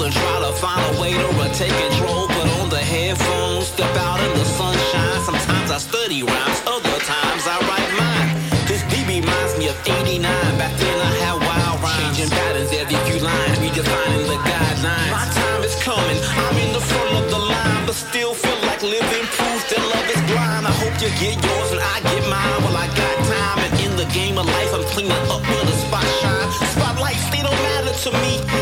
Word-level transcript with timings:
and 0.00 0.12
try 0.12 0.38
to 0.40 0.52
find 0.56 0.80
a 0.96 1.00
way 1.00 1.12
to 1.12 1.26
retake 1.36 1.74
control. 1.74 2.26
Put 2.28 2.48
on 2.60 2.70
the 2.70 2.80
headphones, 2.80 3.68
step 3.68 3.92
out 3.96 4.20
in 4.24 4.32
the 4.38 4.44
sunshine. 4.44 5.20
Sometimes 5.20 5.70
I 5.70 5.78
study 5.78 6.22
rhymes, 6.22 6.60
other 6.64 6.96
times 7.04 7.44
I 7.44 7.60
write 7.68 7.90
mine. 8.00 8.30
This 8.64 8.80
beat 8.88 9.04
reminds 9.04 9.58
me 9.58 9.68
of 9.68 9.76
89. 9.84 10.22
Back 10.56 10.72
then 10.80 10.96
I 10.96 11.12
had 11.20 11.36
wild 11.44 11.82
rhymes. 11.84 12.16
Changing 12.16 12.30
patterns 12.32 12.72
every 12.72 12.96
few 13.04 13.20
lines, 13.20 13.58
redefining 13.60 14.24
the 14.32 14.38
guidelines. 14.48 15.12
My 15.12 15.26
time 15.28 15.60
is 15.60 15.76
coming, 15.84 16.18
I'm 16.40 16.56
in 16.56 16.72
the 16.72 16.80
front 16.80 17.12
of 17.20 17.26
the 17.28 17.42
line, 17.42 17.84
but 17.84 17.94
still 17.94 18.32
feel 18.32 18.60
like 18.64 18.80
living 18.82 19.26
proof 19.36 19.60
that 19.68 19.82
love 19.92 20.08
is 20.08 20.22
blind. 20.30 20.64
I 20.64 20.72
hope 20.80 20.94
you 21.04 21.12
get 21.20 21.36
yours 21.36 21.68
and 21.76 21.82
I 21.84 22.00
get 22.00 22.24
mine. 22.32 22.58
Well, 22.64 22.76
I 22.80 22.88
got 22.96 23.16
time, 23.28 23.58
and 23.66 23.72
in 23.84 23.92
the 24.00 24.08
game 24.16 24.38
of 24.38 24.46
life, 24.46 24.72
I'm 24.72 24.84
cleaning 24.94 25.12
up 25.28 25.42
where 25.44 25.66
the 25.68 25.76
spot 25.84 26.06
shine. 26.24 26.48
Spotlights, 26.72 27.28
they 27.28 27.42
don't 27.44 27.60
matter 27.60 27.92
to 27.92 28.10
me. 28.24 28.61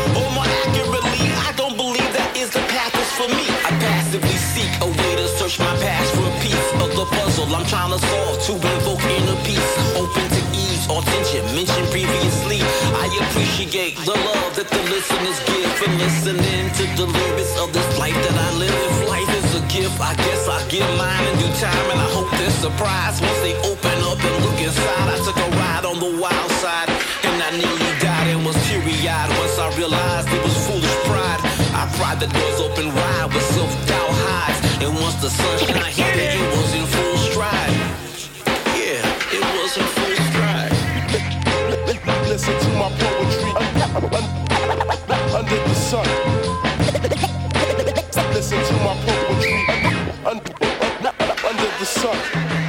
For 3.17 3.27
me. 3.27 3.45
I 3.67 3.71
passively 3.79 4.37
seek 4.53 4.71
a 4.81 4.87
way 4.87 5.11
to 5.19 5.27
search 5.39 5.59
my 5.59 5.75
past 5.83 6.15
for 6.15 6.25
a 6.27 6.35
piece 6.39 6.69
of 6.79 6.89
the 6.95 7.05
puzzle 7.17 7.47
I'm 7.55 7.65
trying 7.65 7.91
to 7.91 7.99
solve 7.99 8.37
to 8.47 8.53
invoke 8.55 9.03
inner 9.03 9.39
peace. 9.43 9.71
Open 9.95 10.27
to 10.37 10.41
ease 10.55 10.85
or 10.87 11.01
tension 11.01 11.43
mentioned 11.55 11.89
previously. 11.91 12.59
I 13.03 13.07
appreciate 13.23 13.97
the 14.07 14.15
love 14.15 14.51
that 14.55 14.69
the 14.69 14.83
listeners 14.93 15.39
give 15.49 15.71
for 15.79 15.89
listening 16.03 16.71
to 16.79 16.83
the 16.99 17.07
lyrics 17.07 17.55
of 17.59 17.73
this 17.73 17.89
life 17.99 18.15
that 18.15 18.35
I 18.47 18.49
live. 18.57 18.75
If 18.89 19.09
life 19.09 19.31
is 19.43 19.49
a 19.55 19.63
gift, 19.67 19.99
I 19.99 20.15
guess 20.15 20.47
I 20.47 20.59
give 20.69 20.87
mine 20.97 21.25
in 21.31 21.35
due 21.39 21.55
time, 21.59 21.87
and 21.91 21.99
I 21.99 22.09
hope 22.15 22.29
they're 22.37 22.59
surprised 22.63 23.21
once 23.21 23.39
they 23.41 23.55
open 23.59 23.70
the 32.21 32.27
doors 32.27 32.59
open 32.61 32.85
wide 32.93 33.33
with 33.33 33.41
self-doubt 33.41 34.09
hides, 34.11 34.59
and 34.83 34.93
once 35.01 35.15
the 35.21 35.29
sunshine 35.29 35.91
hit 35.91 36.15
it, 36.21 36.37
it 36.37 36.47
was 36.53 36.73
in 36.77 36.85
full 36.85 37.17
stride. 37.17 37.73
Yeah, 38.77 39.01
it 39.33 39.41
was 39.57 39.73
in 39.81 39.85
full 39.97 40.15
stride. 40.29 40.69
Listen 42.29 42.53
to 42.61 42.69
my 42.77 42.89
poetry 43.01 43.51
under 45.33 45.59
the 45.65 45.73
sun. 45.73 46.05
Listen 48.35 48.59
to 48.69 48.73
my 48.85 48.93
poetry 49.01 49.57
under 51.49 51.69
the 51.79 51.85
sun. 51.85 52.60